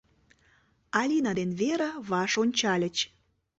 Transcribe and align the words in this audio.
Алина 0.99 1.31
ден 1.37 1.49
Вера 1.59 1.91
ваш 2.09 2.31
ончальыч. 2.43 2.97